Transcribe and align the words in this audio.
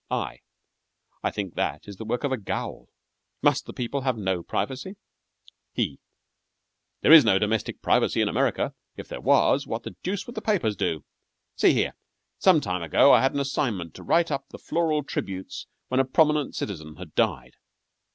I 0.09 0.39
I 1.21 1.29
think 1.29 1.53
that 1.53 1.87
is 1.87 1.97
the 1.97 2.05
work 2.05 2.23
of 2.23 2.31
a 2.31 2.37
ghoul. 2.37 2.89
Must 3.43 3.67
the 3.67 3.71
people 3.71 4.01
have 4.01 4.17
no 4.17 4.41
privacy? 4.41 4.95
HE 5.73 5.99
There 7.01 7.11
is 7.11 7.23
no 7.23 7.37
domestic 7.37 7.83
privacy 7.83 8.19
in 8.19 8.27
America. 8.27 8.73
If 8.97 9.07
there 9.07 9.21
was, 9.21 9.67
what 9.67 9.83
the 9.83 9.95
deuce 10.01 10.25
would 10.25 10.33
the 10.33 10.41
papers 10.41 10.75
do? 10.75 11.05
See 11.55 11.73
here. 11.75 11.93
Some 12.39 12.61
time 12.61 12.81
ago 12.81 13.13
I 13.13 13.21
had 13.21 13.35
an 13.35 13.39
assignment 13.39 13.93
to 13.93 14.01
write 14.01 14.31
up 14.31 14.45
the 14.49 14.57
floral 14.57 15.03
tributes 15.03 15.67
when 15.89 15.99
a 15.99 16.03
prominent 16.03 16.55
citizen 16.55 16.95
had 16.95 17.13
died. 17.13 17.57